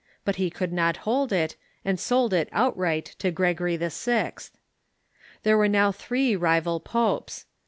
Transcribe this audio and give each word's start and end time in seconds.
But 0.25 0.37
he 0.37 0.49
could 0.49 0.73
not 0.73 0.97
hold 1.05 1.31
it, 1.31 1.55
and 1.85 1.99
sold 1.99 2.33
it 2.33 2.49
outright 2.51 3.05
to 3.19 3.29
Gregory 3.29 3.77
VI. 3.77 4.33
There 5.43 5.59
were 5.59 5.67
now 5.69 5.91
three 5.91 6.35
rival 6.35 6.79
popes. 6.79 7.45